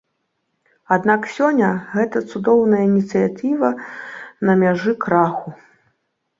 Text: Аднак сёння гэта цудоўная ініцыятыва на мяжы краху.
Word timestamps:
Аднак 0.95 1.21
сёння 1.33 1.69
гэта 1.93 2.17
цудоўная 2.33 2.81
ініцыятыва 2.89 3.69
на 4.45 4.53
мяжы 4.65 4.99
краху. 5.07 5.49